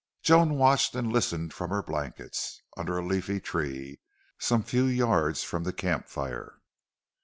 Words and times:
Joan 0.23 0.55
watched 0.57 0.95
and 0.95 1.13
listened 1.13 1.53
from 1.53 1.69
her 1.69 1.83
blankets, 1.83 2.59
under 2.75 2.97
a 2.97 3.05
leafy 3.05 3.39
tree, 3.39 3.99
some 4.39 4.63
few 4.63 4.85
yards 4.85 5.43
from 5.43 5.63
the 5.63 5.73
camp 5.73 6.07
fire. 6.07 6.55